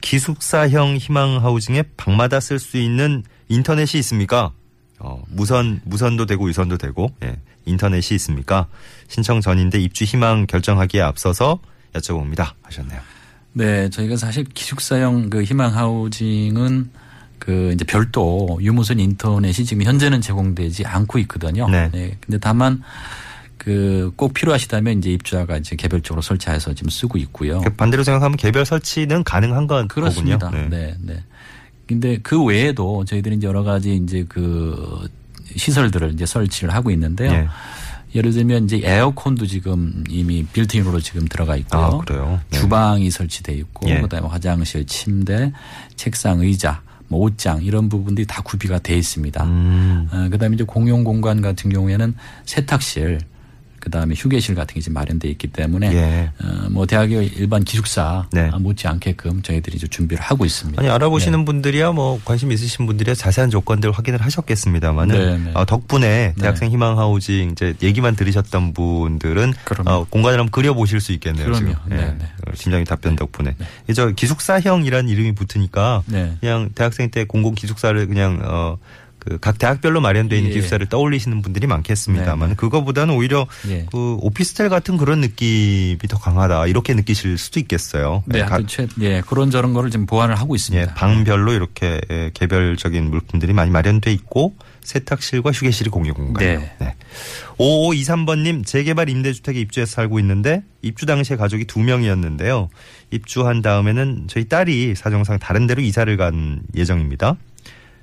기숙사형 0.00 0.96
희망 0.96 1.44
하우징에 1.44 1.84
방마다 1.96 2.40
쓸 2.40 2.58
수 2.58 2.76
있는 2.76 3.22
인터넷이 3.46 4.00
있습니까? 4.00 4.50
어, 4.98 5.22
무선 5.28 5.80
무선도 5.84 6.26
되고 6.26 6.44
위선도 6.44 6.76
되고 6.76 7.12
예, 7.22 7.36
인터넷이 7.64 8.16
있습니까? 8.16 8.66
신청 9.06 9.40
전인데 9.40 9.78
입주 9.78 10.02
희망 10.02 10.48
결정하기에 10.48 11.02
앞서서 11.02 11.60
여쭤봅니다. 11.92 12.54
하셨네요. 12.62 13.00
네, 13.52 13.88
저희가 13.90 14.16
사실 14.16 14.42
기숙사형 14.42 15.30
그 15.30 15.44
희망 15.44 15.72
하우징은 15.76 16.90
그 17.40 17.72
이제 17.74 17.84
별도 17.84 18.58
유무선 18.62 19.00
인터넷이 19.00 19.66
지금 19.66 19.82
현재는 19.82 20.20
제공되지 20.20 20.86
않고 20.86 21.18
있거든요. 21.18 21.68
네. 21.68 21.90
근데 22.20 22.38
다만 22.38 22.82
그 23.58 24.10
꼭 24.16 24.32
필요하시다면 24.34 24.98
이제 24.98 25.10
입주자가 25.10 25.56
이제 25.56 25.76
개별적으로 25.76 26.22
설치해서 26.22 26.72
지금 26.74 26.90
쓰고 26.90 27.18
있고요. 27.18 27.60
그 27.60 27.70
반대로 27.70 28.04
생각하면 28.04 28.36
개별 28.36 28.64
설치는 28.64 29.24
가능한 29.24 29.66
건 29.66 29.88
그렇습니다. 29.88 30.50
거군요. 30.50 30.68
네. 30.68 30.94
네, 31.02 31.22
근데 31.86 32.18
그 32.22 32.42
외에도 32.42 33.04
저희들이 33.04 33.36
이제 33.36 33.46
여러 33.46 33.62
가지 33.62 33.96
이제 33.96 34.24
그 34.28 35.08
시설들을 35.56 36.12
이제 36.12 36.24
설치를 36.26 36.72
하고 36.72 36.90
있는데요. 36.90 37.32
예. 37.32 37.48
예를 38.14 38.32
들면 38.32 38.64
이제 38.64 38.80
에어컨도 38.82 39.46
지금 39.46 40.04
이미 40.08 40.44
빌트인으로 40.44 41.00
지금 41.00 41.26
들어가 41.28 41.56
있고요. 41.56 41.80
아, 41.80 41.98
그래요? 41.98 42.40
네. 42.50 42.58
주방이 42.58 43.10
설치돼 43.10 43.52
있고 43.54 43.88
예. 43.88 44.00
그다음에 44.00 44.26
화장실, 44.28 44.86
침대, 44.86 45.52
책상, 45.96 46.40
의자, 46.40 46.82
뭐 47.10 47.20
옷장 47.22 47.62
이런 47.62 47.88
부분들이 47.88 48.24
다 48.24 48.40
구비가 48.42 48.78
돼 48.78 48.96
있습니다. 48.96 49.44
음. 49.44 50.08
어, 50.12 50.28
그다음에 50.30 50.54
이제 50.54 50.64
공용 50.64 51.02
공간 51.02 51.42
같은 51.42 51.70
경우에는 51.70 52.14
세탁실, 52.46 53.18
그다음에 53.80 54.14
휴게실 54.14 54.54
같은 54.54 54.74
게 54.74 54.80
지금 54.80 54.94
마련돼 54.94 55.26
있기 55.30 55.48
때문에 55.48 55.92
예. 55.92 56.30
어, 56.44 56.68
뭐 56.70 56.86
대학의 56.86 57.28
일반 57.34 57.64
기숙사 57.64 58.28
네. 58.30 58.50
못지 58.60 58.86
않게끔 58.86 59.40
저희들이 59.42 59.76
이제 59.76 59.86
준비를 59.86 60.22
하고 60.22 60.44
있습니다. 60.44 60.80
아니 60.80 60.90
알아보시는 60.90 61.40
네. 61.40 61.44
분들이야 61.46 61.92
뭐 61.92 62.20
관심 62.24 62.52
있으신 62.52 62.86
분들이야 62.86 63.14
자세한 63.14 63.50
조건들 63.50 63.90
확인을 63.90 64.20
하셨겠습니다만은 64.22 65.18
네, 65.18 65.38
네. 65.38 65.50
어, 65.54 65.64
덕분에 65.64 66.34
대학생 66.38 66.70
희망 66.70 66.98
하우징 66.98 67.52
이제 67.52 67.74
얘기만 67.82 68.16
들으셨던 68.16 68.74
분들은. 68.74 69.54
어, 69.86 70.04
공간을 70.10 70.38
한번 70.38 70.50
그려 70.52 70.74
보실 70.74 71.00
수 71.00 71.12
있겠네요. 71.12 71.46
그럼요. 71.46 71.74
네, 71.88 71.96
예. 71.96 71.96
네. 71.96 72.18
어, 72.22 72.39
팀장님 72.56 72.84
답변 72.86 73.16
덕분에 73.16 73.56
이저 73.88 74.10
기숙사형이라는 74.10 75.08
이름이 75.08 75.34
붙으니까 75.34 76.02
네. 76.06 76.36
그냥 76.40 76.70
대학생 76.74 77.10
때 77.10 77.24
공공 77.24 77.54
기숙사를 77.54 78.06
그냥 78.06 78.40
어. 78.44 78.78
그각 79.20 79.58
대학별로 79.58 80.00
마련되어 80.00 80.38
있는 80.38 80.50
예. 80.50 80.54
기숙사를 80.54 80.86
떠올리시는 80.86 81.42
분들이 81.42 81.66
많겠습니다만 81.66 82.38
네, 82.48 82.54
네. 82.54 82.56
그거보다는 82.56 83.12
오히려 83.14 83.46
예. 83.68 83.84
그 83.92 84.16
오피스텔 84.18 84.70
같은 84.70 84.96
그런 84.96 85.20
느낌이 85.20 85.98
더 86.08 86.16
강하다 86.18 86.68
이렇게 86.68 86.94
느끼실 86.94 87.36
수도 87.36 87.60
있겠어요. 87.60 88.22
네, 88.24 88.38
예, 88.38 88.44
각- 88.46 88.66
최, 88.66 88.86
예, 89.02 89.20
그런 89.26 89.50
저런 89.50 89.74
거를 89.74 89.90
지금 89.90 90.06
보완을 90.06 90.36
하고 90.36 90.54
있습니다. 90.54 90.90
예, 90.90 90.94
방별로 90.94 91.52
이렇게 91.52 92.00
예, 92.10 92.30
개별적인 92.32 93.10
물품들이 93.10 93.52
많이 93.52 93.70
마련돼 93.70 94.10
있고 94.10 94.54
세탁실과 94.82 95.52
휴게실이 95.52 95.90
공유 95.90 96.14
공간이에요. 96.14 96.58
네. 96.60 96.72
네. 96.80 96.94
5523번님 97.58 98.64
재개발 98.66 99.08
임대주택에 99.08 99.60
입주해서 99.60 99.92
살고 99.92 100.18
있는데 100.20 100.62
입주 100.82 101.06
당시에 101.06 101.36
가족이 101.36 101.66
두 101.66 101.80
명이었는데요. 101.80 102.68
입주한 103.10 103.62
다음에는 103.62 104.24
저희 104.28 104.48
딸이 104.48 104.94
사정상 104.96 105.38
다른 105.38 105.66
데로 105.66 105.82
이사를 105.82 106.14
간 106.16 106.62
예정입니다. 106.74 107.36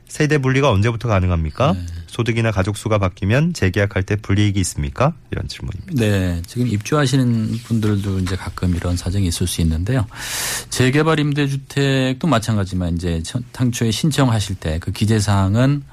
세대 0.07 0.37
분리가 0.37 0.71
언제부터 0.71 1.09
가능합니까? 1.09 1.73
네. 1.73 1.85
소득이나 2.07 2.51
가족 2.51 2.77
수가 2.77 2.97
바뀌면 2.97 3.51
재계약할 3.53 4.03
때 4.03 4.15
불이익이 4.15 4.57
있습니까? 4.61 5.13
이런 5.31 5.49
질문입니다. 5.49 5.93
네, 6.01 6.41
지금 6.47 6.65
입주하시는 6.67 7.51
분들도 7.65 8.19
이제 8.19 8.37
가끔 8.37 8.73
이런 8.73 8.95
사정이 8.95 9.27
있을 9.27 9.47
수 9.47 9.59
있는데요. 9.59 10.05
재개발 10.69 11.19
임대주택도 11.19 12.25
마찬가지지만 12.25 12.95
이제 12.95 13.21
첫- 13.25 13.43
당초에 13.51 13.91
신청하실 13.91 14.55
때 14.55 14.79
그 14.79 14.93
기재 14.93 15.19
사항은 15.19 15.83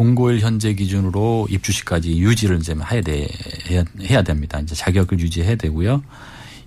공고일 0.00 0.40
현재 0.40 0.72
기준으로 0.72 1.46
입주 1.50 1.72
시까지 1.72 2.18
유지를 2.18 2.56
이제 2.56 2.74
해야 2.90 3.02
돼 3.02 3.28
해야, 3.68 3.84
해야 4.00 4.22
됩니다. 4.22 4.58
이제 4.58 4.74
자격을 4.74 5.20
유지해야 5.20 5.56
되고요. 5.56 6.02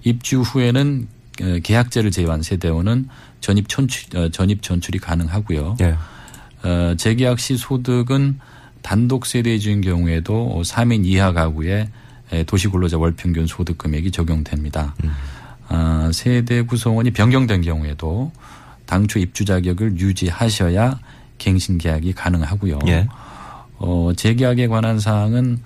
입주 0.03 0.41
후에는 0.41 1.07
어, 1.41 1.57
계약제를 1.63 2.11
제외한 2.11 2.43
세대원은 2.43 3.09
전입 3.41 3.69
전출 3.69 4.15
어, 4.15 4.29
전입 4.29 4.61
전출이 4.61 4.99
가능하고요. 4.99 5.77
예. 5.81 5.97
어, 6.61 6.93
재계약 6.95 7.39
시 7.39 7.57
소득은 7.57 8.39
단독 8.83 9.25
세대주인 9.25 9.81
경우에도 9.81 10.61
3인 10.63 11.03
이하 11.03 11.33
가구의 11.33 11.89
에, 12.33 12.43
도시근로자 12.43 12.99
월평균 12.99 13.47
소득 13.47 13.79
금액이 13.79 14.11
적용됩니다. 14.11 14.93
아, 15.69 16.11
세대 16.13 16.61
구성원이 16.61 17.09
변경된 17.13 17.63
경우에도 17.63 18.31
당초 18.85 19.17
입주 19.17 19.43
자격을 19.43 19.97
유지하셔야 19.97 20.99
갱신 21.39 21.79
계약이 21.79 22.13
가능하고요. 22.13 22.77
예. 22.89 23.07
어, 23.85 24.13
재계약에 24.15 24.67
관한 24.67 24.97
사항은 24.97 25.59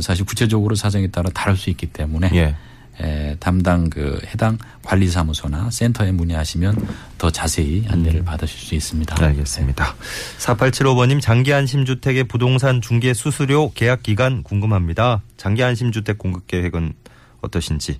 사실 0.00 0.26
구체적으로 0.26 0.74
사정에 0.74 1.06
따라 1.06 1.30
다를 1.32 1.56
수 1.56 1.70
있기 1.70 1.86
때문에 1.86 2.30
예. 2.34 2.54
에, 3.00 3.36
담당 3.40 3.88
그 3.88 4.20
해당 4.26 4.58
관리사무소나 4.82 5.70
센터에 5.70 6.12
문의하시면 6.12 6.86
더 7.16 7.30
자세히 7.30 7.86
안내를 7.88 8.24
받으실 8.24 8.58
수 8.58 8.74
있습니다. 8.74 9.14
네, 9.14 9.24
알겠습니다. 9.24 9.94
4875번님 10.38 11.22
장기 11.22 11.54
안심주택의 11.54 12.24
부동산 12.24 12.82
중개 12.82 13.14
수수료 13.14 13.72
계약 13.72 14.02
기간 14.02 14.42
궁금합니다. 14.42 15.22
장기 15.38 15.64
안심주택 15.64 16.18
공급 16.18 16.46
계획은 16.46 16.92
어떠신지 17.40 17.98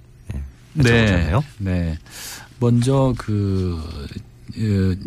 네, 0.74 0.82
여쭤보잖아요. 0.82 1.42
네. 1.58 1.98
먼저 2.60 3.14
그, 3.16 3.82
그 4.54 4.98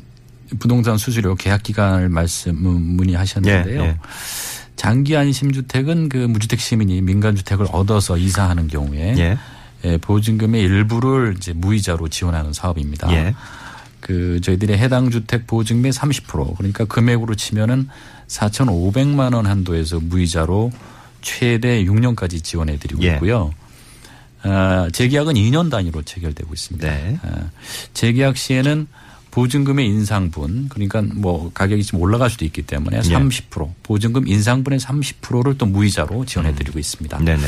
부동산 0.60 0.98
수수료 0.98 1.36
계약 1.36 1.62
기간을 1.62 2.10
말씀 2.10 2.56
문의하셨는데요. 2.56 3.82
예, 3.82 3.86
예. 3.86 3.98
장기 4.76 5.16
안심주택은 5.16 6.10
그 6.10 6.18
무주택 6.18 6.60
시민이 6.60 7.02
민간주택을 7.02 7.68
얻어서 7.72 8.18
이사하는 8.18 8.68
경우에 8.68 9.16
예. 9.18 9.38
예, 9.84 9.98
보증금의 9.98 10.62
일부를 10.64 11.36
이제 11.38 11.54
무이자로 11.54 12.10
지원하는 12.10 12.54
사업입니다. 12.54 13.12
예. 13.14 13.36
그 14.00 14.40
저희들의 14.42 14.78
해당 14.78 15.10
주택 15.10 15.48
보증금의 15.48 15.92
30% 15.92 16.58
그러니까 16.58 16.86
금액으로 16.86 17.36
치면은 17.36 17.90
4,500만 18.28 19.34
원 19.34 19.46
한도에서 19.46 20.00
무이자로 20.00 20.72
최대 21.22 21.84
6년까지 21.84 22.44
지원해 22.44 22.78
드리고 22.78 23.04
예. 23.04 23.14
있고요. 23.14 23.54
아, 24.44 24.90
재계약은 24.94 25.34
2년 25.34 25.72
단위로 25.72 26.04
체결되고 26.04 26.54
있습니다. 26.54 26.88
네. 26.88 27.18
아, 27.24 27.50
재계약 27.94 28.38
시에는 28.38 28.88
보증금의 29.36 29.86
인상분 29.86 30.70
그러니까 30.70 31.02
뭐 31.02 31.52
가격이 31.54 31.84
좀 31.84 32.00
올라갈 32.00 32.30
수도 32.30 32.46
있기 32.46 32.62
때문에 32.62 32.98
예. 32.98 33.02
30% 33.02 33.74
보증금 33.84 34.26
인상분의 34.30 34.80
30%를 34.80 35.58
또 35.58 35.66
무이자로 35.66 36.24
지원해 36.26 36.56
드리고 36.56 36.80
있습니다. 36.80 37.18
네네. 37.18 37.44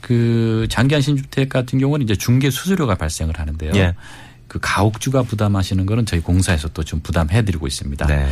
그 0.00 0.66
장기한 0.68 1.00
신주택 1.02 1.50
같은 1.50 1.78
경우는 1.78 2.02
이제 2.04 2.16
중개 2.16 2.50
수수료가 2.50 2.96
발생을 2.96 3.38
하는데요. 3.38 3.70
예. 3.76 3.94
그 4.48 4.58
가옥주가 4.60 5.22
부담하시는 5.22 5.86
거는 5.86 6.04
저희 6.04 6.20
공사에서 6.20 6.68
또 6.68 6.82
좀 6.82 6.98
부담해드리고 7.00 7.68
있습니다. 7.68 8.06
네. 8.08 8.28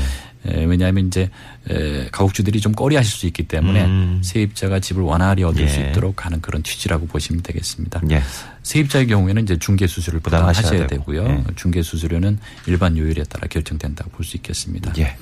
에, 0.46 0.64
왜냐하면 0.64 1.06
이제 1.06 1.30
에, 1.70 2.08
가옥주들이 2.11 2.61
좀 2.61 2.72
꺼리하실 2.72 3.12
수 3.12 3.26
있기 3.26 3.44
때문에 3.44 3.84
음. 3.84 4.20
세입자가 4.25 4.80
집을 4.80 5.02
원활히 5.02 5.44
얻을 5.44 5.68
수 5.68 5.80
예. 5.80 5.90
있도록 5.90 6.25
하는 6.26 6.40
그런 6.40 6.62
취지라고 6.62 7.06
보시면 7.06 7.42
되겠습니다. 7.42 8.00
예. 8.11 8.22
세입자의 8.62 9.06
경우에는 9.06 9.42
이제 9.44 9.56
중개 9.58 9.87
수수료를 9.87 10.20
부담하셔야 10.20 10.87
되고. 10.87 11.12
되고요. 11.12 11.25
예. 11.28 11.44
중개 11.56 11.82
수수료는 11.82 12.38
일반 12.66 12.96
요율에 12.96 13.22
따라 13.25 13.46
결정된다고 13.49 14.11
볼 14.11 14.25
수 14.25 14.37
있겠습니다. 14.37 14.92
예. 14.99 15.16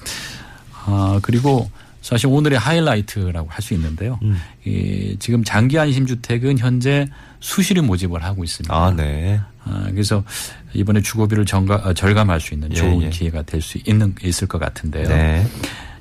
아, 0.87 1.19
그리고 1.23 1.71
사실 2.01 2.29
오늘의 2.29 2.59
하이라이트라고 2.59 3.49
할 3.51 3.63
수 3.63 3.75
있는데요. 3.75 4.19
음. 4.23 4.41
이 4.65 5.17
지금 5.19 5.45
장기 5.45 5.79
안심 5.79 6.07
주택은 6.07 6.59
현재 6.59 7.07
수시로 7.41 7.83
모집을 7.83 8.23
하고 8.25 8.43
있습니다. 8.43 8.75
아, 8.75 8.91
네. 8.95 9.41
아, 9.65 9.87
그래서 9.91 10.25
이번에 10.73 11.03
주거비를 11.03 11.45
정가, 11.45 11.77
어, 11.77 11.93
절감할 11.93 12.41
수 12.41 12.55
있는 12.55 12.71
예, 12.71 12.75
좋은 12.75 13.03
예. 13.03 13.11
기회가 13.11 13.43
될 13.43 13.61
수 13.61 13.79
있는 13.85 14.15
있을 14.23 14.49
것 14.49 14.59
같은데요. 14.59 15.09
네. 15.09 15.47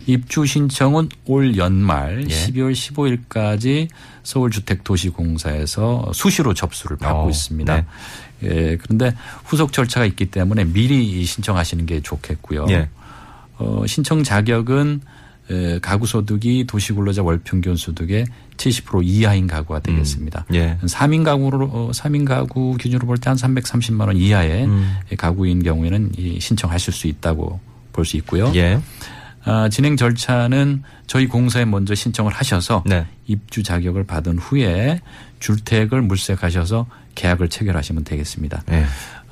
입주 0.07 0.45
신청은 0.45 1.09
올 1.25 1.57
연말 1.57 2.23
예. 2.29 2.33
12월 2.33 2.71
15일까지 2.73 3.89
서울주택도시공사에서 4.23 6.11
수시로 6.13 6.53
접수를 6.53 6.97
받고 6.97 7.27
어, 7.27 7.29
있습니다. 7.29 7.75
네. 7.75 7.85
예, 8.43 8.77
그런데 8.77 9.13
후속 9.43 9.73
절차가 9.73 10.05
있기 10.05 10.27
때문에 10.27 10.63
미리 10.65 11.23
신청하시는 11.25 11.85
게 11.85 11.99
좋겠고요. 12.01 12.67
예. 12.69 12.89
어, 13.57 13.83
신청 13.85 14.23
자격은 14.23 15.01
에, 15.01 15.09
가구 15.81 16.05
소득이 16.05 16.65
도시 16.67 16.93
근로자 16.93 17.23
월 17.23 17.39
평균 17.43 17.75
소득의 17.75 18.25
70% 18.57 19.01
이하인 19.03 19.47
가구가 19.47 19.79
되겠습니다. 19.79 20.45
예. 20.53 20.77
3인 20.83 21.23
가구로 21.23 21.65
어, 21.65 21.91
3인 21.91 22.25
가구 22.25 22.75
기준으로 22.77 23.07
볼 23.07 23.17
때 23.17 23.29
한 23.29 23.37
330만 23.37 24.07
원 24.07 24.15
이하의 24.17 24.65
음. 24.65 24.95
가구인 25.17 25.63
경우에는 25.63 26.11
이 26.17 26.39
신청하실 26.39 26.93
수 26.93 27.07
있다고 27.07 27.59
볼 27.93 28.05
수 28.05 28.17
있고요. 28.17 28.51
예. 28.55 28.79
아, 29.45 29.69
진행 29.69 29.95
절차는 29.97 30.83
저희 31.07 31.25
공사에 31.27 31.65
먼저 31.65 31.95
신청을 31.95 32.31
하셔서 32.31 32.83
네. 32.85 33.05
입주 33.25 33.63
자격을 33.63 34.03
받은 34.05 34.37
후에 34.37 34.99
주택을 35.39 36.01
물색하셔서 36.01 36.85
계약을 37.15 37.49
체결하시면 37.49 38.03
되겠습니다. 38.03 38.63
예. 38.71 38.85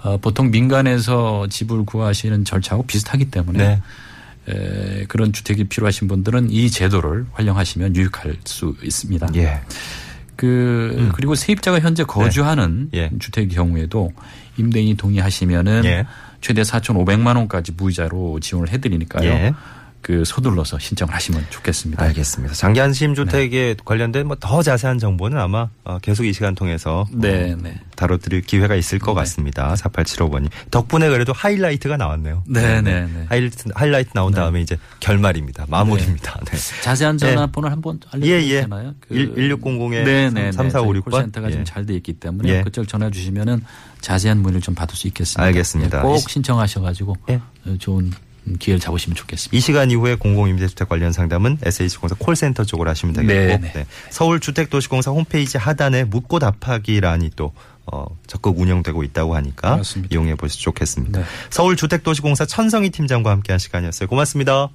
어, 0.04 0.18
보통 0.18 0.50
민간에서 0.52 1.48
집을 1.50 1.86
구하시는 1.86 2.46
절차하고 2.46 2.86
비슷하기 2.88 3.30
때문에 3.32 3.58
네. 3.60 3.82
에, 4.50 5.06
그런 5.08 5.34
주택이 5.34 5.66
필요하신 5.66 6.08
분들은 6.08 6.50
이 6.50 6.70
제도를 6.70 7.26
활용하시면 7.34 7.96
유익할 7.96 8.38
수 8.46 8.76
있습니다. 8.82 9.28
예. 9.36 9.62
그 10.36 11.10
그리고 11.16 11.34
세입자가 11.36 11.80
현재 11.80 12.04
거주하는 12.04 12.90
예. 12.94 13.10
주택의 13.20 13.50
경우에도 13.50 14.12
임대인이 14.58 14.96
동의하시면은 14.96 15.86
예. 15.86 16.06
최대 16.42 16.62
4,500만 16.62 17.36
원까지 17.36 17.74
무이자로 17.76 18.40
지원을 18.40 18.70
해드리니까요. 18.70 19.56
예. 20.10 20.14
그 20.14 20.24
서둘러서 20.26 20.80
신청을 20.80 21.14
하시면 21.14 21.46
좋겠습니다. 21.50 22.02
알겠습니다. 22.04 22.54
장기 22.56 22.80
안심 22.82 23.14
주택에 23.14 23.76
관련된 23.84 24.26
뭐 24.26 24.38
더 24.40 24.62
자세한 24.64 25.00
정보는 25.00 25.38
아마 25.38 25.68
어, 25.84 25.98
계속 26.00 26.24
이 26.26 26.32
시간 26.32 26.56
통해서 26.56 27.02
어, 27.02 27.06
네, 27.12 27.56
네. 27.62 27.80
다뤄드릴 27.96 28.42
기회가 28.42 28.76
있을 28.76 28.98
것 29.00 29.14
같습니다. 29.14 29.74
4875번이. 29.74 30.50
덕분에 30.72 31.10
그래도 31.10 31.34
하이라이트가 31.34 31.98
나왔네요. 31.98 32.44
네, 32.48 32.82
네, 32.82 33.02
네. 33.02 33.26
하이라이트, 33.28 33.70
하이라이트 33.76 34.12
나온 34.14 34.32
다음에 34.34 34.62
이제 34.62 34.78
결말입니다. 35.00 35.66
마무리입니다. 35.68 36.40
네. 36.46 36.58
자세한 36.82 37.18
전화번호 37.18 37.68
한번 37.70 38.00
예, 38.24 38.36
알려드릴 38.36 38.52
예. 38.52 38.62
되나요? 38.62 38.96
1600에 39.12 40.04
네, 40.06 40.30
네, 40.30 40.52
3456 40.52 41.06
번? 41.06 41.12
콜센터가 41.12 41.48
예. 41.48 41.52
지금 41.52 41.66
잘돼 41.66 41.96
있기 41.96 42.14
때문에 42.14 42.50
예. 42.50 42.62
그쪽 42.62 42.88
전화 42.88 43.10
주시면은 43.10 43.64
자세한 44.02 44.38
문의를 44.40 44.62
좀 44.62 44.76
받을 44.76 44.96
수 44.96 45.08
있겠습니다. 45.08 45.44
알겠습니다. 45.44 45.98
네, 45.98 46.04
꼭 46.04 46.30
신청하셔가지고 46.30 47.18
예. 47.30 47.42
어, 47.66 47.76
좋은 47.80 48.12
기회를 48.60 48.80
잡으시면 48.80 49.16
좋겠습니다. 49.16 49.58
이 49.58 49.60
시간 49.60 49.92
이후에 49.92 50.16
공공임대주택 50.16 50.88
관련 50.90 51.12
상담은 51.12 51.58
SH공사 51.64 52.16
콜센터 52.18 52.64
쪽으로 52.64 52.90
하시면 52.90 53.14
되겠고 53.16 53.34
네, 53.34 53.58
네. 53.58 53.72
네. 53.74 53.86
서울주택도시공사 54.10 55.12
홈페이지 55.12 55.58
하단에 55.58 56.06
묻고 56.06 56.40
답하기란이 56.40 57.32
또 57.36 57.54
어, 57.90 58.06
적극 58.28 58.60
운영되고 58.60 59.04
있다고 59.04 59.36
하니까 59.36 59.78
맞습니다. 59.78 60.14
이용해 60.14 60.36
보시면 60.36 60.62
좋겠습니다. 60.62 61.20
네. 61.22 61.26
서울주택도시공사 61.50 62.46
천성희 62.46 62.90
팀장과 62.90 63.32
함께한 63.32 63.60
시간이었어요. 63.60 64.10
고맙습니다. 64.10 64.70